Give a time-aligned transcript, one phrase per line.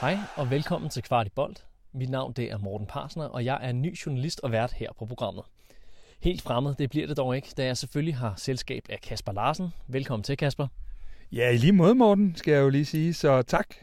[0.00, 1.56] Hej og velkommen til Kvart i Bold.
[1.92, 5.06] Mit navn det er Morten Parsner, og jeg er ny journalist og vært her på
[5.06, 5.44] programmet.
[6.20, 9.68] Helt fremmed, det bliver det dog ikke, da jeg selvfølgelig har selskab af Kasper Larsen.
[9.86, 10.66] Velkommen til, Kasper.
[11.32, 13.74] Ja, i lige måde, Morten, skal jeg jo lige sige, så tak.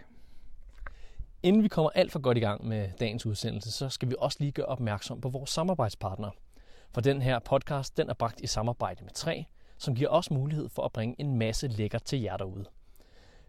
[1.44, 4.38] Inden vi kommer alt for godt i gang med dagens udsendelse, så skal vi også
[4.40, 6.32] lige gøre opmærksom på vores samarbejdspartnere.
[6.94, 9.46] For den her podcast, den er bragt i samarbejde med tre,
[9.78, 12.66] som giver os mulighed for at bringe en masse lækker til jer derude.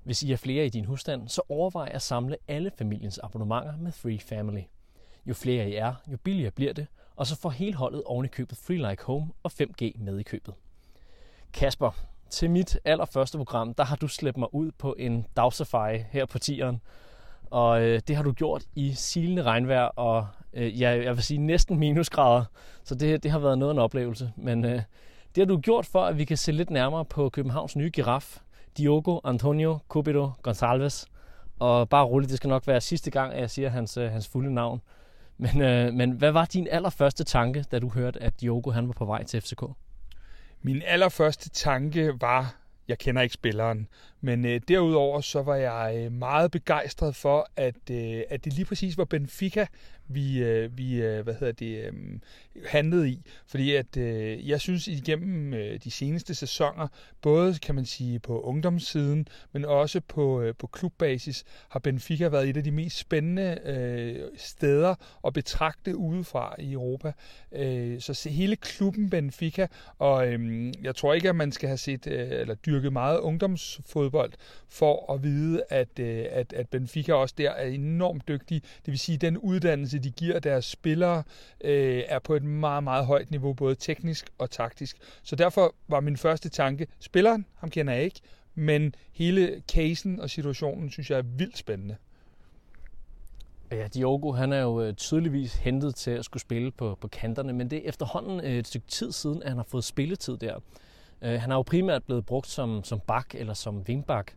[0.09, 3.93] Hvis I er flere i din husstand, så overvej at samle alle familiens abonnementer med
[3.93, 4.61] Free Family.
[5.26, 8.29] Jo flere I er, jo billigere bliver det, og så får hele holdet oven i
[8.29, 10.54] købet Free Like Home og 5G med i købet.
[11.52, 11.90] Kasper,
[12.30, 16.38] til mit allerførste program, der har du slæbt mig ud på en dagsafari her på
[16.38, 16.80] tieren.
[17.50, 21.38] Og øh, det har du gjort i silende regnvejr og øh, ja, jeg vil sige
[21.38, 22.44] næsten minusgrader.
[22.85, 24.32] Så det, det har været noget af en oplevelse.
[24.36, 24.82] Men øh,
[25.35, 28.38] det har du gjort for, at vi kan se lidt nærmere på Københavns nye giraf,
[28.79, 31.04] Diogo Antonio Cupido Gonçalves.
[31.58, 34.28] Og bare roligt, det skal nok være sidste gang, at jeg siger hans, øh, hans
[34.28, 34.80] fulde navn.
[35.38, 38.92] Men, øh, men hvad var din allerførste tanke, da du hørte, at Diogo han var
[38.92, 39.62] på vej til FCK?
[40.62, 42.55] Min allerførste tanke var,
[42.89, 43.89] jeg kender ikke spilleren,
[44.20, 48.64] men øh, derudover så var jeg øh, meget begejstret for, at, øh, at det lige
[48.64, 49.66] præcis var Benfica,
[50.08, 51.92] vi, øh, vi øh, hvad hedder det, øh,
[52.66, 53.22] handlede i.
[53.46, 56.89] Fordi at øh, jeg synes igennem øh, de seneste sæsoner,
[57.22, 62.48] både kan man sige på ungdomssiden, men også på, øh, på klubbasis, har Benfica været
[62.48, 64.94] et af de mest spændende øh, steder
[65.27, 67.12] at betragte udefra i Europa.
[67.52, 69.66] Øh, så se hele klubben Benfica,
[69.98, 74.08] og øh, jeg tror ikke, at man skal have set øh, eller dyrket meget ungdomsfodbold
[74.69, 78.62] for at vide, at, øh, at, at Benfica også der er enormt dygtig.
[78.62, 81.23] Det vil sige, at den uddannelse, de giver deres spillere,
[81.61, 84.97] øh, er på et meget, meget højt niveau, både teknisk og taktisk.
[85.23, 88.20] Så derfor var min første tanke, spilleren, ham kender jeg ikke,
[88.55, 91.97] men hele casen og situationen, synes jeg er vildt spændende.
[93.73, 97.52] Ja, Diogo han er jo øh, tydeligvis hentet til at skulle spille på, på kanterne,
[97.52, 100.58] men det er efterhånden øh, et stykke tid siden, at han har fået spilletid der.
[101.23, 104.33] Øh, han har jo primært blevet brugt som, som bak eller som vingbak.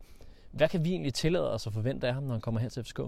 [0.51, 2.83] Hvad kan vi egentlig tillade os at forvente af ham, når han kommer her til
[2.83, 2.99] FCK?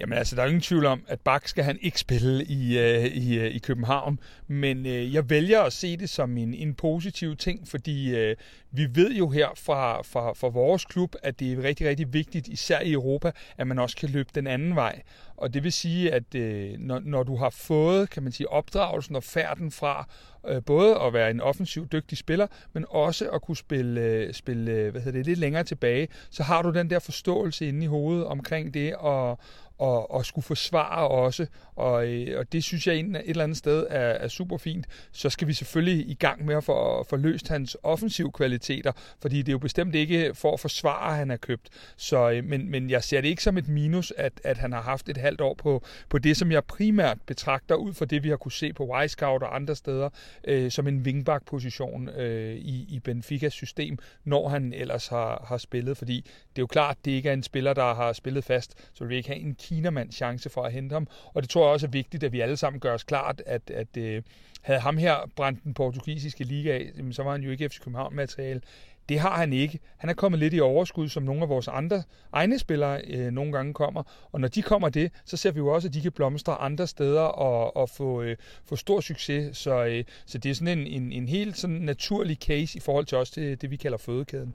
[0.00, 3.04] Jamen altså, der er ingen tvivl om, at Bak skal han ikke spille i, øh,
[3.04, 7.36] i, øh, i København, men øh, jeg vælger at se det som en, en positiv
[7.36, 8.36] ting, fordi øh,
[8.70, 12.48] vi ved jo her fra, fra, fra vores klub, at det er rigtig, rigtig vigtigt,
[12.48, 15.02] især i Europa, at man også kan løbe den anden vej.
[15.36, 19.16] Og det vil sige, at øh, når, når du har fået, kan man sige, opdragelsen
[19.16, 20.08] og færden fra
[20.48, 24.90] øh, både at være en offensiv dygtig spiller, men også at kunne spille, øh, spille
[24.90, 28.26] hvad hedder det, lidt længere tilbage, så har du den der forståelse inde i hovedet
[28.26, 29.38] omkring det og
[29.82, 31.46] og, og skulle forsvare også.
[31.76, 34.86] Og, øh, og det synes jeg et eller andet sted er, er super fint.
[35.12, 39.38] Så skal vi selvfølgelig i gang med at få, få løst hans offensiv kvaliteter, fordi
[39.38, 41.68] det er jo bestemt ikke for at forsvare, at han er købt.
[41.96, 44.82] Så, øh, men, men jeg ser det ikke som et minus, at, at han har
[44.82, 48.28] haft et halvt år på, på det, som jeg primært betragter ud fra det, vi
[48.28, 50.08] har kunne se på Wisecout og andre steder,
[50.44, 55.96] øh, som en wingback-position øh, i, i Benficas system, når han ellers har, har spillet.
[55.96, 56.26] Fordi
[56.56, 59.04] det er jo klart, at det ikke er en spiller, der har spillet fast, så
[59.04, 61.06] vil vi ikke have en kinamand chance for at hente ham.
[61.34, 63.70] Og det tror jeg også er vigtigt, at vi alle sammen gør os klart, at,
[63.70, 64.22] at øh,
[64.62, 68.60] havde ham her brændt den portugisiske liga af, så var han jo ikke FC København-materiale.
[69.08, 69.78] Det har han ikke.
[69.96, 72.02] Han er kommet lidt i overskud, som nogle af vores andre
[72.32, 74.02] egne spillere øh, nogle gange kommer.
[74.32, 76.86] Og når de kommer det, så ser vi jo også, at de kan blomstre andre
[76.86, 79.56] steder og, og få, øh, få stor succes.
[79.56, 83.06] Så, øh, så det er sådan en, en, en helt sådan naturlig case i forhold
[83.06, 84.54] til også det, det vi kalder fødekæden.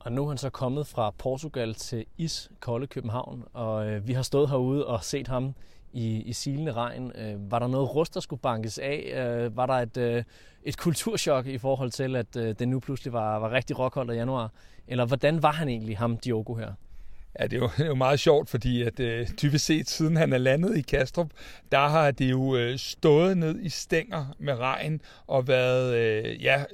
[0.00, 4.22] Og nu er han så kommet fra Portugal til iskolde København, og øh, vi har
[4.22, 5.54] stået herude og set ham
[5.92, 7.12] i, i silende regn.
[7.14, 9.12] Øh, var der noget rust, der skulle bankes af?
[9.14, 10.24] Øh, var der et, øh,
[10.62, 14.14] et kulturschok i forhold til, at øh, det nu pludselig var, var rigtig råkoldt i
[14.14, 14.52] januar?
[14.88, 16.72] Eller hvordan var han egentlig, ham Diogo her?
[17.38, 20.16] Ja, det er, jo, det er jo meget sjovt, fordi at øh, typisk set, siden
[20.16, 21.30] han er landet i Kastrup,
[21.72, 26.64] der har det jo øh, stået ned i stænger med regn og været øh, ja,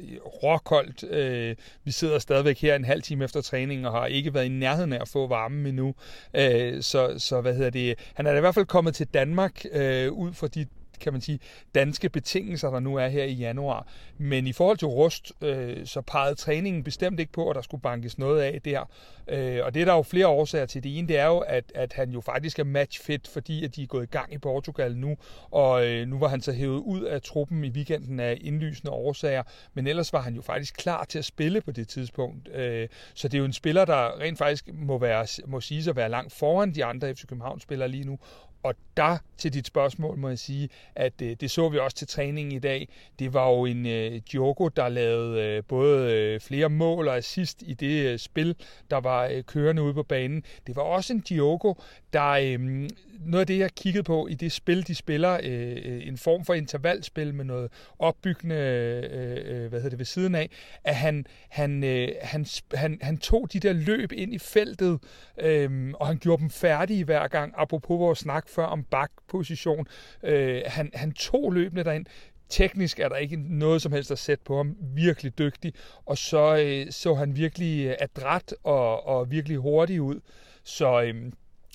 [0.42, 1.04] råkoldt.
[1.10, 4.48] Øh, vi sidder stadigvæk her en halv time efter træningen og har ikke været i
[4.48, 5.94] nærheden af at få varmen endnu.
[6.34, 7.98] Øh, så, så hvad hedder det?
[8.14, 10.66] Han er i hvert fald kommet til Danmark øh, ud fra de
[11.00, 11.38] kan man sige,
[11.74, 13.86] danske betingelser, der nu er her i januar.
[14.18, 17.82] Men i forhold til rust, øh, så pegede træningen bestemt ikke på, at der skulle
[17.82, 18.90] bankes noget af der.
[19.28, 20.84] Øh, og det er der jo flere årsager til.
[20.84, 23.82] Det ene, det er jo, at, at han jo faktisk er matchfit, fordi at de
[23.82, 25.16] er gået i gang i Portugal nu,
[25.50, 29.42] og øh, nu var han så hævet ud af truppen i weekenden af indlysende årsager,
[29.74, 32.48] men ellers var han jo faktisk klar til at spille på det tidspunkt.
[32.54, 35.96] Øh, så det er jo en spiller, der rent faktisk må, være, må sige at
[35.96, 38.18] være langt foran de andre FC København-spillere lige nu,
[38.66, 42.06] og der til dit spørgsmål må jeg sige, at øh, det så vi også til
[42.06, 42.88] træningen i dag.
[43.18, 47.62] Det var jo en øh, Diogo, der lavede øh, både øh, flere mål og assist
[47.66, 48.56] i det øh, spil,
[48.90, 50.42] der var øh, kørende ude på banen.
[50.66, 51.74] Det var også en Diogo,
[52.12, 52.88] der øh,
[53.20, 56.44] noget af det, jeg kiggede på i det spil, de spiller, øh, øh en form
[56.44, 60.50] for intervalspil med noget opbyggende øh, øh, hvad hedder det, ved siden af,
[60.84, 65.00] at han, han, øh, han, han, han tog de der løb ind i feltet,
[65.38, 69.86] øh, og han gjorde dem færdige hver gang, apropos vores snak før om bakposition.
[70.22, 72.06] Øh, han, han tog løbende derind.
[72.48, 74.76] Teknisk er der ikke noget som helst at sætte på ham.
[74.80, 75.72] Virkelig dygtig.
[76.06, 80.20] Og så øh, så han virkelig øh, adræt og, og virkelig hurtig ud.
[80.64, 81.32] Så øh,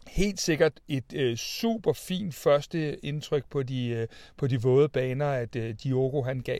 [0.07, 4.07] helt sikkert et øh, super fint første indtryk på de, øh,
[4.37, 6.59] på de våde baner, at øh, Diogo han gav.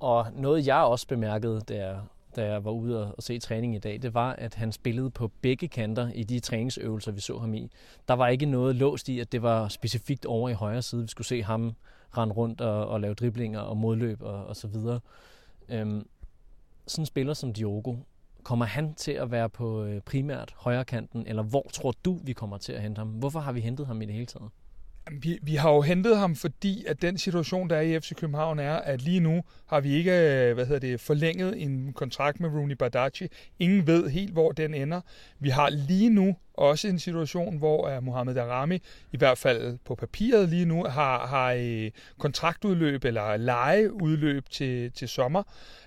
[0.00, 2.00] Og noget jeg også bemærkede, da jeg
[2.36, 5.30] da jeg var ude og se træning i dag, det var, at han spillede på
[5.42, 7.70] begge kanter i de træningsøvelser, vi så ham i.
[8.08, 11.02] Der var ikke noget låst i, at det var specifikt over i højre side.
[11.02, 11.72] Vi skulle se ham
[12.16, 15.00] rende rundt og, og lave driblinger og modløb og, og så videre.
[15.68, 16.06] Øhm,
[16.86, 17.96] sådan en spiller som Diogo,
[18.42, 22.32] kommer han til at være på øh, primært højre kanten, eller hvor tror du, vi
[22.32, 23.08] kommer til at hente ham?
[23.08, 24.50] Hvorfor har vi hentet ham i det hele taget?
[25.12, 28.58] Vi, vi har jo hentet ham, fordi at den situation, der er i FC København,
[28.58, 32.48] er, at lige nu har vi ikke øh, hvad hedder det, forlænget en kontrakt med
[32.48, 33.28] Rooney Badaci.
[33.58, 35.00] Ingen ved helt, hvor den ender.
[35.38, 38.82] Vi har lige nu også en situation, hvor uh, Mohamed Darami,
[39.12, 45.08] i hvert fald på papiret lige nu, har, har uh, kontraktudløb eller lejeudløb til, til
[45.08, 45.42] sommer.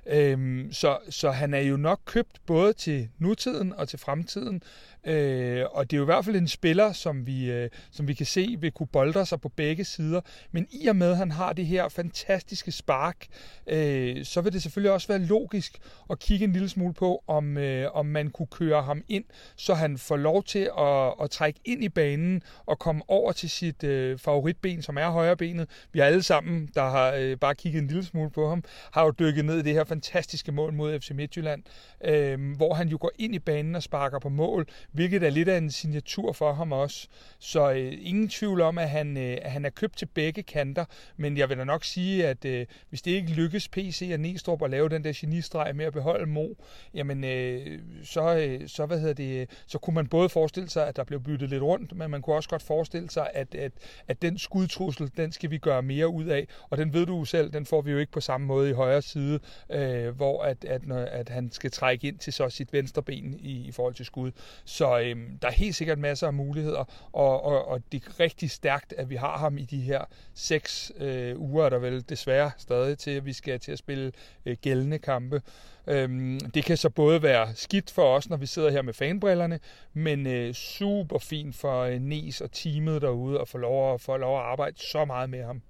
[0.06, 4.63] Øhm, så, så han er jo nok købt både til nutiden og til fremtiden.
[5.06, 8.13] Øh, og det er jo i hvert fald en spiller, som vi, øh, som vi
[8.13, 10.21] kan se vil kunne boldre sig på begge sider.
[10.51, 13.27] Men i og med, at han har det her fantastiske spark,
[13.68, 15.80] øh, så vil det selvfølgelig også være logisk
[16.10, 19.24] at kigge en lille smule på, om, øh, om man kunne køre ham ind,
[19.56, 23.50] så han får lov til at, at trække ind i banen og komme over til
[23.50, 25.70] sit øh, favoritben, som er højrebenet.
[25.92, 28.64] Vi har alle sammen, der har øh, bare kigget en lille smule på ham,
[28.94, 31.64] har jo dykket ned i det her fantastiske mål mod FC Midtjylland,
[32.04, 35.50] øh, hvor han jo går ind i banen og sparker på mål, hvilket er lidt
[35.50, 37.08] af en signatur for ham også.
[37.40, 40.86] Så øh, ingen tvivl om, at han, øh, at han er købt til begge kanter,
[41.18, 44.62] men jeg vil da nok sige, at øh, hvis det ikke lykkes PC og Næstrup
[44.62, 46.48] at lave den der genistreg med at beholde Mo,
[46.94, 50.95] jamen øh, så, øh, så, hvad hedder det, så kunne man både forestille sig, at
[50.95, 53.72] der blev byttet lidt rundt, men man kunne også godt forestille sig, at, at,
[54.07, 57.54] at den skudtrussel, den skal vi gøre mere ud af, og den ved du selv,
[57.54, 60.81] den får vi jo ikke på samme måde i højre side, øh, hvor at, at,
[60.92, 64.31] at han skal trække ind til så sit venstre ben i, i forhold til skud.
[64.66, 68.51] Så øh, der er helt sikkert masser af muligheder, og, og, og det er rigtig
[68.51, 70.01] stærkt, at vi har ham i de her
[70.34, 74.12] seks øh, uger, der vel desværre stadig til, at vi skal til at spille
[74.46, 75.42] øh, gældende kampe.
[75.88, 79.60] Øhm, det kan så både være skidt for os, når vi sidder her med fanbrillerne,
[79.94, 84.18] men øh, super fint for øh, Nes og teamet derude at få lov at, få
[84.18, 85.62] lov at arbejde så meget med ham.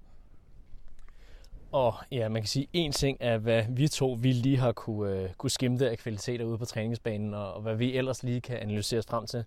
[1.72, 5.12] Og ja, man kan sige, en ting er, hvad vi to vi lige har kunne,
[5.12, 8.56] øh, kunne skimte af kvaliteter ude på træningsbanen, og, og hvad vi ellers lige kan
[8.56, 9.44] analysere os frem til.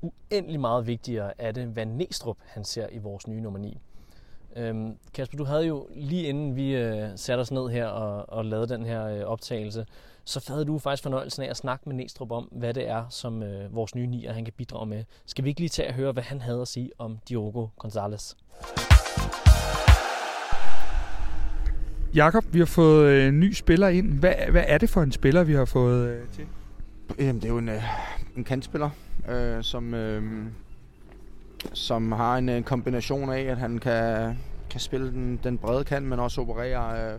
[0.00, 3.78] Uendelig meget vigtigere er det, hvad Næstrup han ser i vores nye nummer 9.
[4.56, 8.44] Øhm, Kasper, du havde jo lige inden vi øh, satte os ned her og, og
[8.44, 9.86] lavede den her øh, optagelse,
[10.24, 13.42] så havde du faktisk fornøjelsen af at snakke med Næstrup om, hvad det er, som
[13.42, 15.04] øh, vores nye nier han kan bidrage med.
[15.26, 18.34] Skal vi ikke lige tage og høre, hvad han havde at sige om Diogo Gonzalez?
[22.14, 24.18] Jakob, vi har fået øh, en ny spiller ind.
[24.18, 26.46] Hvad, hvad er det for en spiller, vi har fået øh, til?
[27.18, 27.82] Jamen, det er jo en, øh,
[28.36, 28.90] en kantspiller,
[29.28, 30.46] øh, som, øh,
[31.72, 34.38] som har en, en kombination af, at han kan,
[34.70, 37.18] kan spille den, den brede kant, men også operere øh,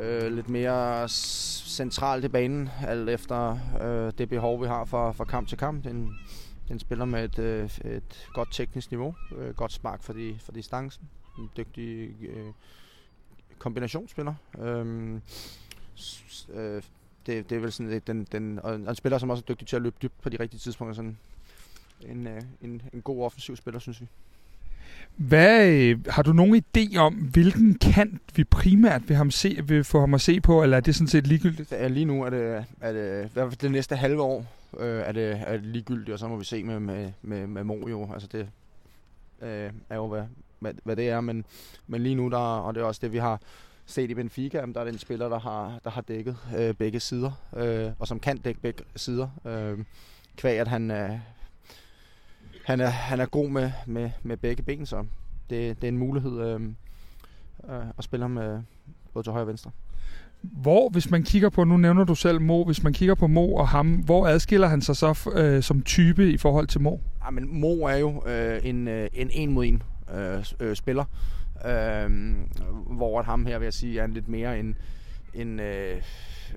[0.00, 5.24] øh, lidt mere centralt i banen, alt efter øh, det behov, vi har fra, fra
[5.24, 5.84] kamp til kamp.
[5.84, 6.14] Den,
[6.68, 10.52] den spiller med et, øh, et godt teknisk niveau, øh, godt spark for, de, for
[10.52, 12.52] distancen, en dygtig øh,
[13.58, 14.34] kombinationsspiller.
[14.58, 15.22] Øhm,
[16.54, 16.82] øh,
[17.26, 19.76] det, det er vel sådan den, den, og en spiller, som også er dygtig til
[19.76, 20.94] at løbe dybt på de rigtige tidspunkter.
[20.94, 21.18] Sådan
[22.08, 24.06] en, øh, en, en god offensiv spiller, synes vi.
[25.16, 29.84] Hvad, øh, har du nogen idé om, hvilken kant vi primært vil, ham se, vil
[29.84, 31.72] få ham at se på, eller er det sådan set ligegyldigt?
[31.72, 34.46] Ja, lige nu er det, er det, i hvert fald det næste halve år,
[34.78, 37.64] øh, er, det, er det ligegyldigt, og så må vi se med, med, med, med
[37.64, 38.12] Mo jo.
[38.12, 38.48] Altså det
[39.42, 40.24] øh, er jo, hvad,
[40.58, 41.44] hvad, hvad det er, men,
[41.86, 43.40] men lige nu, der, og det er også det, vi har
[43.86, 47.32] set i Benfica, der er den spiller, der har, der har dækket øh, begge sider,
[47.56, 49.28] øh, og som kan dække begge sider.
[49.46, 49.78] Øh,
[50.36, 51.10] kvæg, at han, øh,
[52.70, 55.04] han, er, han er god med, med, med begge ben, så
[55.50, 56.60] det, det er en mulighed øh,
[57.70, 58.60] øh, at spille ham øh,
[59.14, 59.70] både til højre og venstre.
[60.42, 63.54] Hvor, hvis man kigger på, nu nævner du selv Mo, hvis man kigger på Mo
[63.54, 66.96] og ham, hvor adskiller han sig så øh, som type i forhold til Mo?
[67.24, 69.82] Ja, men Mo er jo øh, en, øh, en en mod en
[70.14, 71.04] øh, øh, spiller,
[71.66, 72.34] øh,
[72.86, 74.76] hvor at ham her vil jeg sige er en lidt mere en,
[75.34, 76.02] en øh,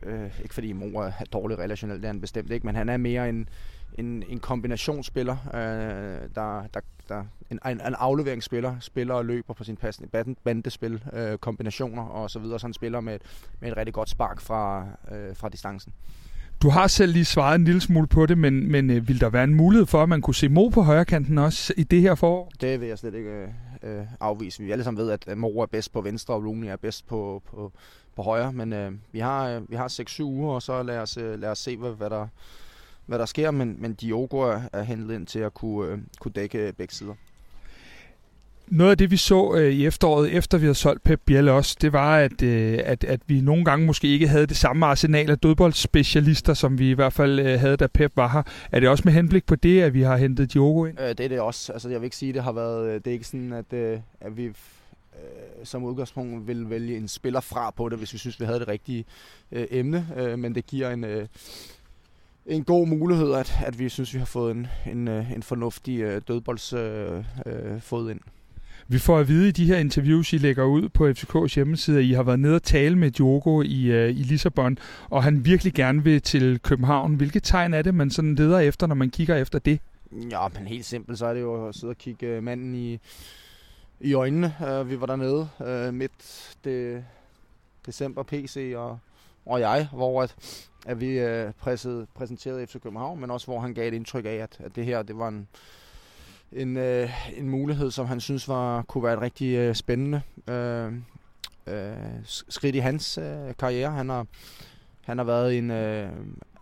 [0.04, 2.98] øh, ikke fordi Mo er dårlig relationelt, det er han bestemt ikke, men han er
[2.98, 3.50] mere en,
[3.98, 9.64] en, en kombinationsspiller, øh, der, der, der en, en, en afleveringsspiller, spiller og løber på
[9.64, 13.20] sin passende bandespil, øh, kombinationer og så videre, så han spiller med,
[13.60, 15.94] med et rigtig godt spark fra, øh, fra distancen.
[16.62, 19.30] Du har selv lige svaret en lille smule på det, men, men øh, vil der
[19.30, 22.02] være en mulighed for, at man kunne se Mo på højre kanten også i det
[22.02, 22.52] her forår?
[22.62, 24.64] Det vil jeg slet ikke øh, øh afvise.
[24.64, 27.42] Vi alle sammen ved, at Mo er bedst på venstre, og Rooney er bedst på,
[27.52, 27.72] på,
[28.16, 29.88] på højre, men øh, vi har, øh, vi har
[30.20, 32.28] 6-7 uger, og så lad os, øh, lad os se, hvad, hvad, der,
[33.06, 36.32] hvad der sker, men, men Diogo er, er hentet ind til at kunne, øh, kunne
[36.32, 37.14] dække begge sider.
[38.68, 41.78] Noget af det, vi så øh, i efteråret, efter vi havde solgt Pep Biel også,
[41.82, 45.30] det var, at, øh, at, at vi nogle gange måske ikke havde det samme arsenal
[45.30, 48.44] af dødboldspecialister, som vi i hvert fald øh, havde, da Pep var her.
[48.72, 51.00] Er det også med henblik på det, at vi har hentet Diogo ind?
[51.02, 51.74] Øh, det er det også.
[51.74, 52.88] Altså, jeg vil ikke sige, det har været...
[52.88, 54.54] Øh, det er ikke sådan, at, øh, at vi øh,
[55.64, 58.68] som udgangspunkt vil vælge en spiller fra på det, hvis vi synes, vi havde det
[58.68, 59.06] rigtige
[59.52, 60.08] øh, emne.
[60.18, 61.04] Øh, men det giver en...
[61.04, 61.28] Øh,
[62.46, 66.00] en god mulighed, at, at vi synes, vi har fået en, en, øh, en fornuftig
[66.00, 68.20] øh, dødboldsfod øh, øh, fod ind.
[68.88, 72.04] Vi får at vide i de her interviews, I lægger ud på FCK's hjemmeside, at
[72.04, 74.78] I har været nede og tale med Diogo i, uh, i Lissabon,
[75.10, 77.16] og han virkelig gerne vil til København.
[77.16, 79.80] Hvilke tegn er det, man sådan leder efter, når man kigger efter det?
[80.32, 83.00] Ja, men helt simpelt, så er det jo at sidde og kigge manden i,
[84.00, 84.56] i øjnene.
[84.60, 87.04] Uh, vi var dernede uh, midt det,
[87.86, 89.00] december, PC og,
[89.46, 90.36] og jeg, hvor at,
[90.86, 94.36] at vi uh, pressede, præsenterede FC København, men også hvor han gav et indtryk af,
[94.36, 95.48] at, at det her det var en,
[96.52, 100.94] en, øh, en mulighed, som han synes var kunne være et rigtig øh, spændende øh,
[101.68, 103.92] øh, skridt i hans øh, karriere.
[103.92, 104.26] Han har
[105.02, 106.10] han har været en øh,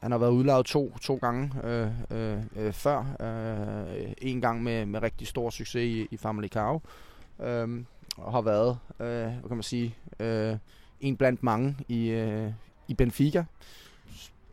[0.02, 3.16] han har været udlaget to, to gange øh, øh, øh, før.
[3.20, 6.80] Øh, en gang med, med rigtig stor succes i, i Famalicão.
[7.46, 7.84] Øh,
[8.18, 10.58] og har været, øh, hvad kan man sige, øh,
[11.02, 12.52] en blandt mange i, øh,
[12.88, 13.46] i Benfica.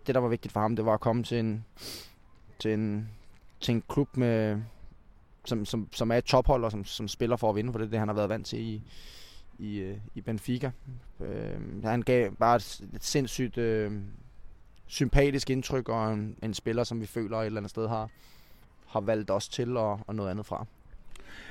[0.08, 1.64] Det, der var vigtigt for ham, det var at komme til en,
[2.58, 3.08] til en,
[3.60, 4.62] til en klub med,
[5.44, 7.86] som, som, som er et tophold, og som, som spiller for at vinde, for det
[7.86, 8.82] er det, han har været vant til i,
[9.58, 10.70] i, øh, i Benfica.
[11.20, 13.92] Øh, han gav bare et, et sindssygt øh,
[14.86, 18.10] sympatisk indtryk, og en, en spiller, som vi føler et eller andet sted har,
[18.86, 20.66] har valgt os til, og, og noget andet fra.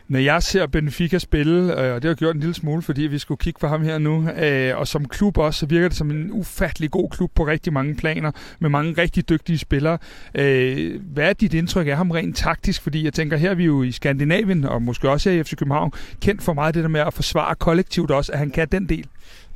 [0.07, 3.19] Når jeg ser Benfica spille, øh, og det har gjort en lille smule, fordi vi
[3.19, 6.11] skulle kigge på ham her nu, øh, og som klub også, så virker det som
[6.11, 9.97] en ufattelig god klub på rigtig mange planer, med mange rigtig dygtige spillere.
[10.35, 12.81] Øh, hvad er dit indtryk af ham rent taktisk?
[12.81, 15.55] Fordi jeg tænker, her er vi jo i Skandinavien, og måske også her i FC
[15.55, 18.89] København, kendt for meget det der med at forsvare kollektivt også, at han kan den
[18.89, 19.07] del.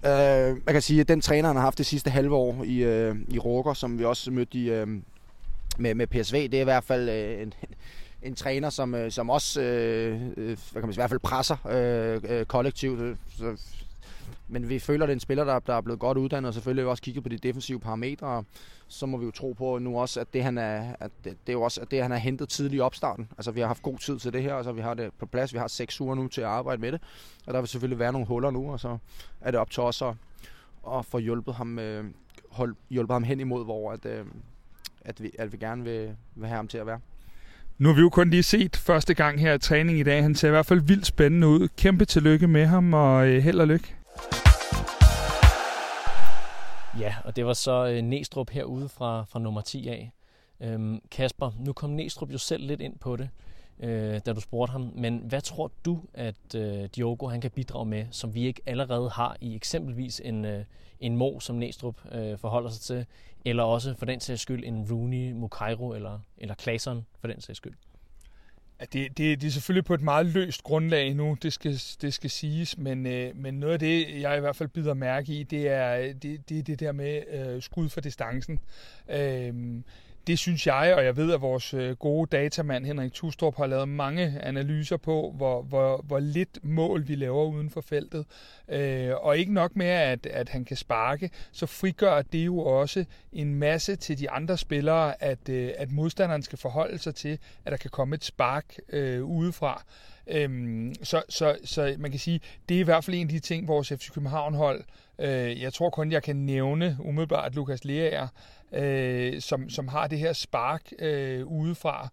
[0.03, 0.09] Uh,
[0.65, 3.15] man kan sige, at den træner, han har haft det sidste halve år i, uh,
[3.29, 4.89] i Roker, som vi også mødte i, uh,
[5.77, 7.53] med, med PSV, det er i hvert fald uh, en,
[8.23, 11.19] en træner, som, øh, som også øh, øh, hvad kan man sige, i hvert fald
[11.19, 12.99] presser øh, øh, kollektivt.
[12.99, 13.57] Øh, så,
[14.47, 16.53] men vi føler, at det er en spiller, der, der er blevet godt uddannet, og
[16.53, 18.43] selvfølgelig også kigget på de defensive parametre.
[18.87, 21.49] Så må vi jo tro på nu også, at det han er, at det, det
[21.49, 23.27] er jo også, at det han har hentet tidligt i opstarten.
[23.37, 25.25] Altså vi har haft god tid til det her, og så vi har det på
[25.25, 25.53] plads.
[25.53, 27.01] Vi har seks uger nu til at arbejde med det,
[27.47, 28.97] og der vil selvfølgelig være nogle huller nu, og så
[29.41, 30.13] er det op til os at,
[30.93, 32.05] at få hjulpet ham, øh,
[32.49, 34.25] hold, hjulpet ham hen imod, hvor at, øh,
[35.01, 36.99] at, vi, at vi gerne vil, vil have ham til at være.
[37.81, 40.23] Nu har vi jo kun lige set første gang her i træning i dag.
[40.23, 41.67] Han ser i hvert fald vildt spændende ud.
[41.77, 43.95] Kæmpe tillykke med ham, og øh, held og lykke.
[46.99, 50.11] Ja, og det var så øh, Næstrup herude fra, fra nummer 10 af.
[50.61, 53.29] Øhm, Kasper, nu kom Næstrup jo selv lidt ind på det,
[53.81, 54.91] øh, da du spurgte ham.
[54.95, 59.09] Men hvad tror du, at øh, Diogo han kan bidrage med, som vi ikke allerede
[59.09, 60.63] har i eksempelvis en, øh,
[60.99, 63.05] en Mo, som Næstrup øh, forholder sig til,
[63.45, 67.57] eller også for den sags skyld en Rooney, Mukairo eller, eller Claesson for den sags
[67.57, 67.73] skyld?
[68.79, 72.13] Ja, det, det, det er selvfølgelig på et meget løst grundlag nu, det skal, det
[72.13, 75.43] skal siges, men, øh, men noget af det, jeg i hvert fald bider mærke i,
[75.43, 78.59] det er det, det, det der med øh, skud for distancen.
[79.09, 79.81] Øh,
[80.27, 83.89] det synes jeg, og jeg ved, at vores øh, gode datamand Henrik Tustrup har lavet
[83.89, 88.25] mange analyser på, hvor, hvor, hvor lidt mål vi laver uden for feltet.
[88.69, 93.05] Øh, og ikke nok med, at, at han kan sparke, så frigør det jo også
[93.33, 97.71] en masse til de andre spillere, at, øh, at modstanderen skal forholde sig til, at
[97.71, 99.83] der kan komme et spark øh, udefra.
[100.27, 103.39] Øhm, så, så, så man kan sige, det er i hvert fald en af de
[103.39, 104.83] ting, vores FC København-hold,
[105.19, 108.27] øh, jeg tror kun, jeg kan nævne umiddelbart Lukas Leaer,
[108.73, 112.09] øh, som, som har det her spark øh, udefra.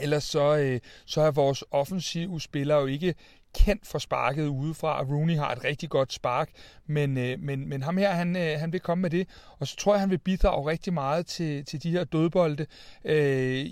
[0.00, 3.14] Ellers så, øh, så er vores offensive spillere jo ikke
[3.54, 5.02] kendt for sparket udefra.
[5.02, 6.48] Rooney har et rigtig godt spark,
[6.86, 9.28] men, øh, men, men ham her, han, øh, han vil komme med det.
[9.58, 12.66] Og så tror jeg, han vil bidrage rigtig meget til, til de her dødbolde.
[13.04, 13.66] Øh,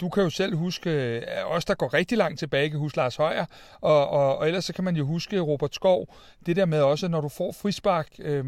[0.00, 3.16] du kan jo selv huske, øh, os der går rigtig langt tilbage, kan huske Lars
[3.16, 3.44] Højer,
[3.80, 6.14] og, og, og ellers så kan man jo huske Robert Skov.
[6.46, 8.44] Det der med også, når du får frispark øh,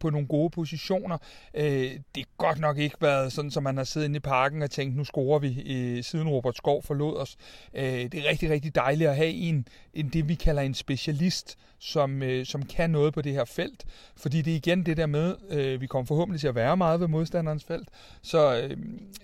[0.00, 1.18] på nogle gode positioner,
[1.54, 4.62] øh, det er godt nok ikke været sådan, som man har siddet inde i parken
[4.62, 7.36] og tænkt, nu scorer vi, øh, siden Robert Skov forlod os.
[7.74, 11.58] Øh, det er rigtig, rigtig dejligt at have en, en det, vi kalder en specialist,
[11.78, 13.84] som, øh, som kan noget på det her felt.
[14.16, 17.00] Fordi det er igen det der med, øh, vi kommer forhåbentlig til at være meget
[17.00, 17.88] ved modstanderens felt.
[18.22, 18.76] Så øh,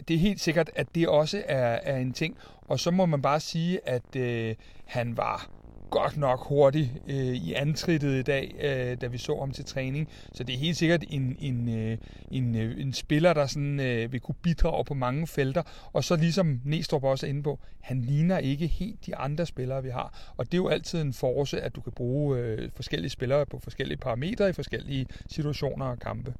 [0.08, 2.36] det er helt sikkert, at det også er, er en ting.
[2.60, 5.50] Og så må man bare sige, at øh, han var
[5.90, 10.08] godt nok hurtig øh, i antrittet i dag, øh, da vi så ham til træning.
[10.32, 11.98] Så det er helt sikkert en, en, øh,
[12.30, 15.62] en, øh, en spiller, der sådan, øh, vil kunne bidrage på mange felter.
[15.92, 19.82] Og så ligesom Næstrup også er inde på, han ligner ikke helt de andre spillere,
[19.82, 20.32] vi har.
[20.36, 23.58] Og det er jo altid en force, at du kan bruge øh, forskellige spillere på
[23.58, 26.34] forskellige parametre i forskellige situationer og kampe.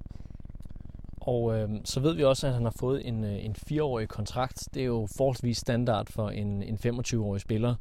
[1.21, 4.69] Og øh, så ved vi også, at han har fået en, øh, en fireårig kontrakt.
[4.75, 7.75] Det er jo forholdsvis standard for en, en 25-årig spiller.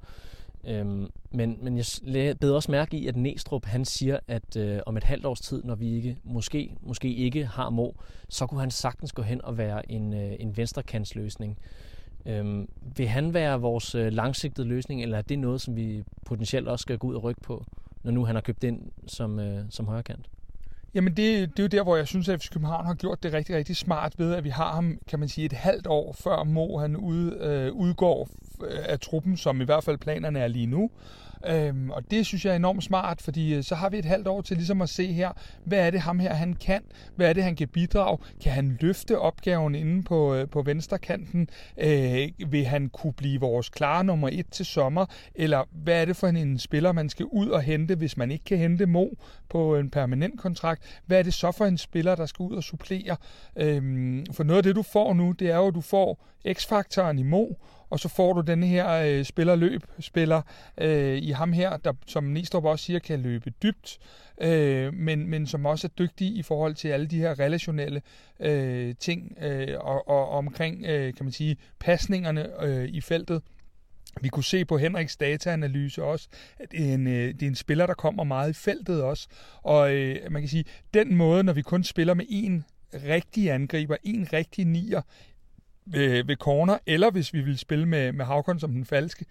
[0.68, 4.98] Øhm, men, men jeg beder også mærke i, at Næstrup han siger, at øh, om
[4.98, 7.96] et halvt års tid, når vi ikke, måske, måske ikke har må,
[8.30, 11.58] så kunne han sagtens gå hen og være en, øh, en venstrekantsløsning.
[12.26, 16.68] Øhm, vil han være vores øh, langsigtede løsning, eller er det noget, som vi potentielt
[16.68, 17.66] også skal gå ud og rykke på,
[18.04, 20.30] når nu han har købt ind som, øh, som højrekant?
[20.98, 23.34] Jamen det, det er jo der, hvor jeg synes, at FC København har gjort det
[23.34, 26.44] rigtig, rigtig smart ved, at vi har ham, kan man sige, et halvt år før
[26.44, 28.30] Mo han ud, øh, udgår
[28.64, 30.90] øh, af truppen, som i hvert fald planerne er lige nu.
[31.46, 34.28] Øhm, og det synes jeg er enormt smart, fordi øh, så har vi et halvt
[34.28, 35.32] år til ligesom at se her,
[35.64, 36.82] hvad er det ham her, han kan?
[37.16, 38.18] Hvad er det, han kan bidrage?
[38.44, 41.50] Kan han løfte opgaven inde på, på på venstrekanten?
[41.78, 45.06] Øh, vil han kunne blive vores klare nummer et til sommer?
[45.36, 48.32] Eller hvad er det for en, en spiller, man skal ud og hente, hvis man
[48.32, 49.06] ikke kan hente Mo
[49.50, 51.02] på en permanent kontrakt?
[51.06, 53.16] Hvad er det så for en spiller, der skal ud og supplere?
[53.56, 57.20] Øhm, for noget af det, du får nu, det er jo, at du får X-faktoren
[57.20, 57.46] i Mo,
[57.90, 60.42] og så får du den her øh, spiller-løb, spiller
[60.78, 64.00] øh, i ham her, der som Næstrup også siger, kan løbe dybt,
[64.42, 68.02] øh, men, men som også er dygtig i forhold til alle de her relationelle
[68.40, 73.42] øh, ting øh, og, og omkring, øh, kan man sige, pasningerne øh, i feltet.
[74.22, 76.28] Vi kunne se på Henriks dataanalyse også,
[76.60, 79.28] at det er en, øh, det er en spiller, der kommer meget i feltet også.
[79.62, 83.96] Og øh, man kan sige, den måde, når vi kun spiller med en rigtig angriber,
[84.04, 85.02] en rigtig nier,
[85.88, 89.26] ved, ved corner, eller hvis vi vil spille med, med Havkon som den falske,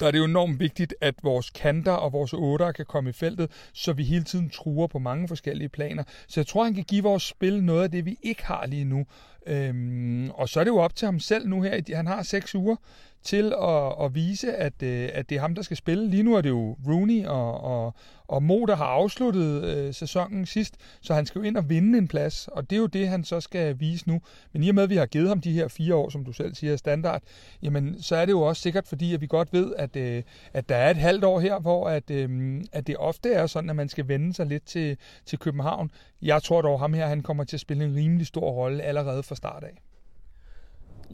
[0.00, 3.12] der er det jo enormt vigtigt, at vores kanter og vores otter kan komme i
[3.12, 6.04] feltet, så vi hele tiden truer på mange forskellige planer.
[6.28, 8.84] Så jeg tror, han kan give vores spil noget af det, vi ikke har lige
[8.84, 9.06] nu.
[9.46, 11.96] Øhm, og så er det jo op til ham selv nu her.
[11.96, 12.76] Han har seks uger
[13.22, 16.08] til at, at vise, at, øh, at det er ham, der skal spille.
[16.08, 17.94] Lige nu er det jo Rooney og, og,
[18.28, 21.98] og Mo, der har afsluttet øh, sæsonen sidst, så han skal jo ind og vinde
[21.98, 24.20] en plads, og det er jo det, han så skal vise nu.
[24.52, 26.32] Men i og med, at vi har givet ham de her fire år, som du
[26.32, 27.22] selv siger er standard,
[27.62, 30.68] jamen så er det jo også sikkert, fordi at vi godt ved, at, øh, at
[30.68, 33.76] der er et halvt år her, hvor at, øh, at det ofte er sådan, at
[33.76, 35.90] man skal vende sig lidt til, til København.
[36.22, 39.22] Jeg tror dog, ham her han kommer til at spille en rimelig stor rolle allerede
[39.32, 39.82] fra start af.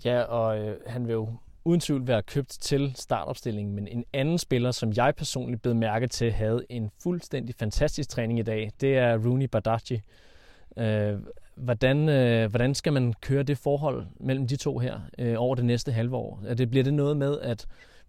[0.04, 1.28] Ja, og øh, han vil jo
[1.64, 6.06] uden tvivl være købt til startopstillingen, men en anden spiller, som jeg personligt blev mærke
[6.06, 10.00] til, havde en fuldstændig fantastisk træning i dag, det er Rooney Badaji.
[10.76, 11.18] Øh,
[11.54, 15.64] hvordan, øh, hvordan skal man køre det forhold mellem de to her øh, over det
[15.64, 16.42] næste halve år?
[16.46, 17.66] Er det, bliver det noget med, at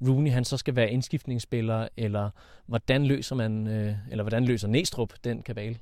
[0.07, 2.29] Rooney han så skal være indskiftningsspiller, eller
[2.65, 5.77] hvordan løser man, øh, eller hvordan løser Næstrup den kabale?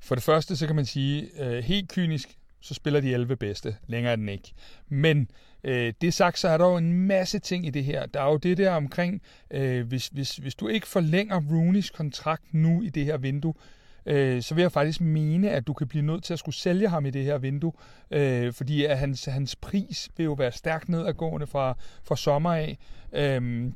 [0.00, 3.76] For det første, så kan man sige, øh, helt kynisk, så spiller de 11 bedste.
[3.86, 4.52] Længere er den ikke.
[4.88, 5.30] Men
[5.64, 8.06] øh, det sagt, så er der jo en masse ting i det her.
[8.06, 12.54] Der er jo det der omkring, øh, hvis, hvis, hvis du ikke forlænger Rooneys kontrakt
[12.54, 13.54] nu i det her vindue,
[14.06, 16.88] øh, så vil jeg faktisk mene, at du kan blive nødt til at skulle sælge
[16.88, 17.72] ham i det her vindue,
[18.10, 22.78] øh, fordi at hans, hans pris vil jo være stærkt nedadgående fra, fra sommer af.
[23.12, 23.70] Øh,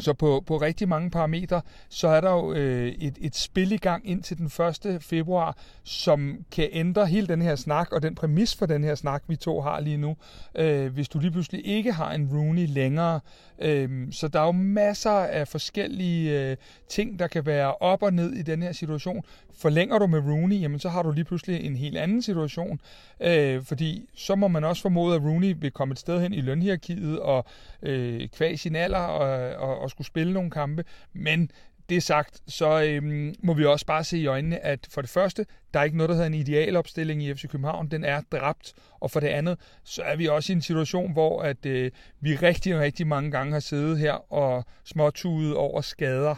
[0.00, 3.76] så på, på rigtig mange parametre, så er der jo øh, et, et spil i
[3.76, 5.02] gang ind til den 1.
[5.02, 9.22] februar, som kan ændre hele den her snak, og den præmis for den her snak,
[9.28, 10.16] vi to har lige nu,
[10.54, 13.20] øh, hvis du lige pludselig ikke har en Rooney længere.
[13.58, 16.56] Øh, så der er jo masser af forskellige øh,
[16.88, 19.24] ting, der kan være op og ned i den her situation.
[19.54, 22.80] Forlænger du med Rooney, jamen så har du lige pludselig en helt anden situation,
[23.20, 26.40] øh, fordi så må man også formode, at Rooney vil komme et sted hen i
[26.40, 27.44] lønhierarkiet, og
[27.82, 31.50] øh, kvæg sin alder, og, og, og skulle spille nogle kampe, men
[31.88, 35.46] det sagt, så øhm, må vi også bare se i øjnene, at for det første,
[35.74, 37.90] der er ikke noget, der hedder en idealopstilling i FC København.
[37.90, 38.72] Den er dræbt.
[39.00, 42.36] Og for det andet, så er vi også i en situation, hvor at, øh, vi
[42.36, 46.34] rigtig, rigtig mange gange har siddet her og småtudet over skader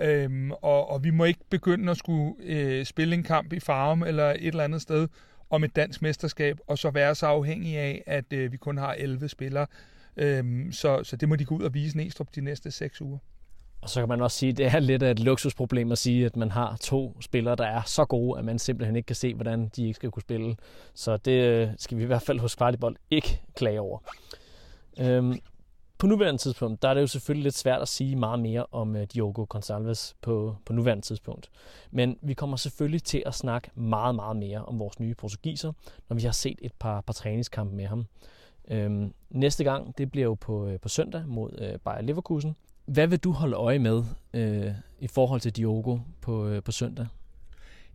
[0.00, 4.02] Øhm, og, og vi må ikke begynde at skulle øh, spille en kamp i Farum
[4.02, 5.08] eller et eller andet sted
[5.50, 8.92] om et dansk mesterskab, og så være så afhængig af, at øh, vi kun har
[8.92, 9.66] 11 spillere.
[10.16, 13.18] Øhm, så, så det må de gå ud og vise Næstrup de næste seks uger.
[13.82, 16.26] Og så kan man også sige, at det er lidt af et luksusproblem at sige,
[16.26, 19.34] at man har to spillere, der er så gode, at man simpelthen ikke kan se,
[19.34, 20.56] hvordan de ikke skal kunne spille.
[20.94, 23.98] Så det øh, skal vi i hvert fald hos Kvartibold ikke klage over.
[25.00, 25.40] Øhm,
[25.98, 28.94] på nuværende tidspunkt, der er det jo selvfølgelig lidt svært at sige meget mere om
[28.94, 31.50] uh, Diogo Gonçalves på, på nuværende tidspunkt.
[31.90, 35.72] Men vi kommer selvfølgelig til at snakke meget, meget mere om vores nye portugiser,
[36.08, 38.06] når vi har set et par, par træningskampe med ham.
[38.70, 42.56] Øhm, næste gang, det bliver jo på, øh, på søndag mod øh, Bayer Leverkusen.
[42.86, 47.06] Hvad vil du holde øje med øh, i forhold til Diogo på, øh, på søndag?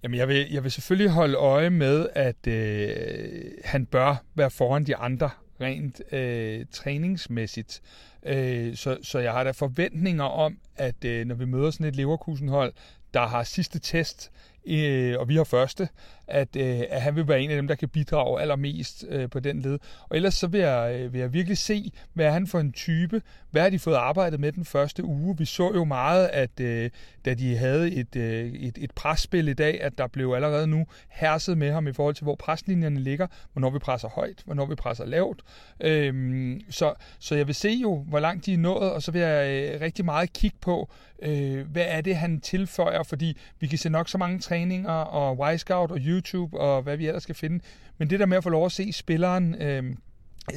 [0.04, 4.84] Jamen, jeg vil, jeg vil selvfølgelig holde øje med, at øh, han bør være foran
[4.84, 5.30] de andre
[5.62, 7.82] rent øh, træningsmæssigt.
[8.24, 11.96] Øh, så, så jeg har da forventninger om, at øh, når vi møder sådan et
[11.96, 12.74] Leverkusen-hold,
[13.14, 14.32] der har sidste test,
[14.68, 15.90] øh, og vi har første,
[16.28, 19.40] at, øh, at han vil være en af dem, der kan bidrage allermest øh, på
[19.40, 19.80] den led.
[20.10, 22.72] Og ellers så vil jeg, øh, vil jeg virkelig se, hvad er han for en
[22.72, 23.22] type,
[23.52, 25.38] hvad har de fået arbejdet med den første uge.
[25.38, 26.90] Vi så jo meget, at øh,
[27.26, 30.86] da de havde et, øh, et, et presspil i dag, at der blev allerede nu
[31.10, 34.76] herset med ham i forhold til, hvor preslinjerne ligger, hvornår vi presser højt, hvornår vi
[34.76, 35.42] presser lavt.
[35.80, 39.22] Øh, så, så jeg vil se jo, hvor langt de er nået, og så vil
[39.22, 40.90] jeg øh, rigtig meget kigge på,
[41.22, 45.54] øh, hvad er det, han tilføjer, fordi vi kan se nok så mange træninger og
[45.54, 47.60] Y-Scout og YouTube og hvad vi ellers skal finde.
[47.98, 49.96] Men det der med at få lov at se spilleren øh,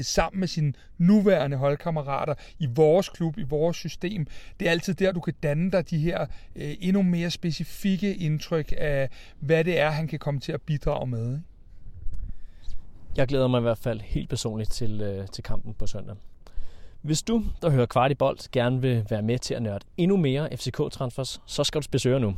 [0.01, 4.27] sammen med sine nuværende holdkammerater i vores klub, i vores system.
[4.61, 6.27] Det er altid der, du kan danne dig de her
[6.57, 9.09] øh, endnu mere specifikke indtryk af,
[9.41, 11.33] hvad det er, han kan komme til at bidrage med.
[11.33, 11.43] Ikke?
[13.17, 16.17] Jeg glæder mig i hvert fald helt personligt til, øh, til kampen på søndag.
[17.03, 20.17] Hvis du, der hører kvart i bold, gerne vil være med til at nørde endnu
[20.17, 22.35] mere FCK-transfers, så skal du besøge nu.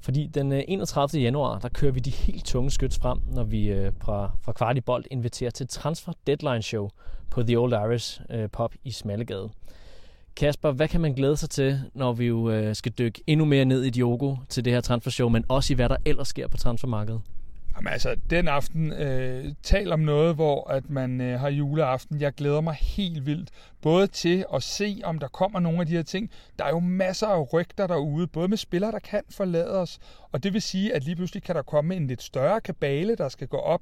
[0.00, 1.22] Fordi den øh, 31.
[1.22, 4.84] Januar, der kører vi de helt tunge skyts frem, når vi øh, fra, fra Kvartibolt
[4.84, 6.88] bold inviterer til Transfer Deadline Show
[7.30, 9.50] på The Old Irish øh, Pop i Smallegade.
[10.36, 13.82] Kasper, hvad kan man glæde sig til, når vi jo skal dykke endnu mere ned
[13.82, 17.20] i Diogo til det her transfershow, men også i hvad der ellers sker på transfermarkedet?
[17.76, 22.20] Jamen altså, den aften, øh, tal om noget, hvor at man øh, har juleaften.
[22.20, 23.50] Jeg glæder mig helt vildt,
[23.82, 26.30] både til at se, om der kommer nogle af de her ting.
[26.58, 29.98] Der er jo masser af rygter derude, både med spillere, der kan forlade os,
[30.32, 33.28] og det vil sige, at lige pludselig kan der komme en lidt større kabale, der
[33.28, 33.80] skal gå op.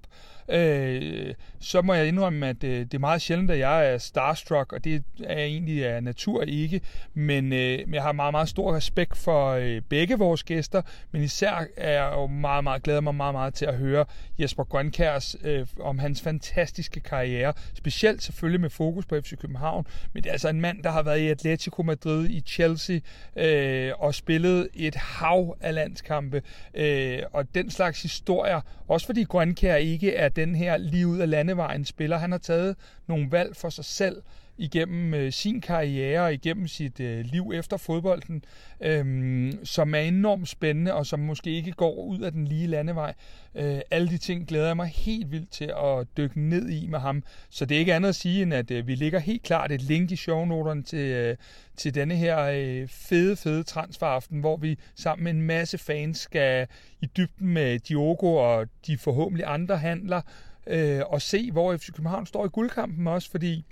[0.48, 4.72] Øh, så må jeg indrømme, at øh, det er meget sjældent, at jeg er starstruck,
[4.72, 6.80] og det er jeg egentlig af natur ikke.
[7.14, 10.82] Men øh, jeg har meget, meget stor respekt for øh, begge vores gæster,
[11.12, 14.04] men især er jeg jo meget, meget glæder mig meget, meget til at høre
[14.38, 17.52] Jesper Grønkærs øh, om hans fantastiske karriere.
[17.74, 21.02] Specielt selvfølgelig med fokus på FC København, men det er altså en mand, der har
[21.02, 22.98] været i Atletico Madrid, i Chelsea
[23.36, 26.42] øh, og spillet et hav af landskampe.
[26.74, 31.30] Øh, og den slags historier, også fordi Grønkær ikke er den her lige ud af
[31.30, 32.18] landevejen spiller.
[32.18, 34.22] Han har taget nogle valg for sig selv,
[34.58, 38.44] igennem øh, sin karriere og igennem sit øh, liv efter fodbolden,
[38.80, 43.14] øh, som er enormt spændende og som måske ikke går ud af den lige landevej.
[43.54, 46.98] Øh, alle de ting glæder jeg mig helt vildt til at dykke ned i med
[46.98, 47.22] ham.
[47.50, 49.82] Så det er ikke andet at sige, end at øh, vi ligger helt klart et
[49.82, 51.36] link i shownoterne til, øh,
[51.76, 56.66] til denne her øh, fede, fede transferaften, hvor vi sammen med en masse fans skal
[57.00, 60.20] i dybden med Diogo og de forhåbentlig andre handler,
[60.66, 63.64] øh, og se, hvor FC København står i guldkampen også, fordi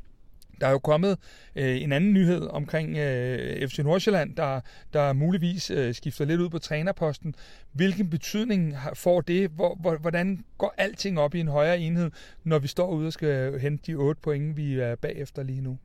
[0.61, 1.19] der er jo kommet
[1.57, 4.61] øh, en anden nyhed omkring øh, FC Nordsjælland, der,
[4.92, 7.35] der muligvis øh, skifter lidt ud på trænerposten.
[7.73, 9.51] Hvilken betydning får det?
[9.51, 12.11] Hvor, hvor, hvordan går alting op i en højere enhed,
[12.45, 15.79] når vi står ude og skal hente de 8 point, vi er bagefter lige nu?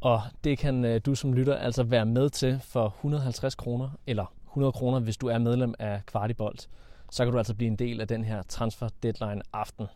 [0.00, 4.34] Og det kan øh, du som lytter altså være med til for 150 kroner, eller
[4.48, 6.68] 100 kroner, hvis du er medlem af Kvartibolt.
[7.10, 9.86] Så kan du altså blive en del af den her transfer deadline aften.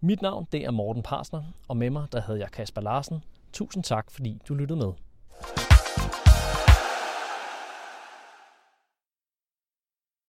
[0.00, 3.24] Mit navn det er Morten Parsner, og med mig der havde jeg Kasper Larsen.
[3.52, 4.92] Tusind tak, fordi du lyttede med.